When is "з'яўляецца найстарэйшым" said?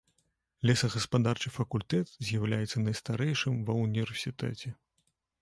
2.29-3.61